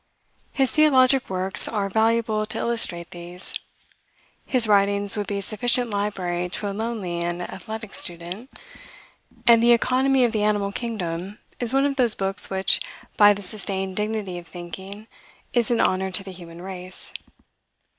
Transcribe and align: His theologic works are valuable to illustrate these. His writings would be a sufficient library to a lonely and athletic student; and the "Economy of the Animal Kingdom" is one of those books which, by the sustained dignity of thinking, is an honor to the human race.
His 0.51 0.71
theologic 0.71 1.29
works 1.29 1.67
are 1.67 1.87
valuable 1.87 2.47
to 2.47 2.57
illustrate 2.57 3.11
these. 3.11 3.53
His 4.47 4.65
writings 4.67 5.15
would 5.15 5.27
be 5.27 5.37
a 5.37 5.41
sufficient 5.43 5.91
library 5.91 6.49
to 6.49 6.67
a 6.71 6.73
lonely 6.73 7.19
and 7.19 7.43
athletic 7.43 7.93
student; 7.93 8.49
and 9.45 9.61
the 9.61 9.73
"Economy 9.73 10.23
of 10.23 10.31
the 10.31 10.41
Animal 10.41 10.71
Kingdom" 10.71 11.37
is 11.59 11.71
one 11.71 11.85
of 11.85 11.97
those 11.97 12.15
books 12.15 12.49
which, 12.49 12.79
by 13.15 13.31
the 13.31 13.43
sustained 13.43 13.95
dignity 13.95 14.39
of 14.39 14.47
thinking, 14.47 15.05
is 15.53 15.69
an 15.69 15.79
honor 15.79 16.09
to 16.09 16.23
the 16.23 16.31
human 16.31 16.63
race. 16.63 17.13